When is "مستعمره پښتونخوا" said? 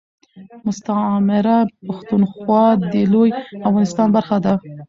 0.67-2.65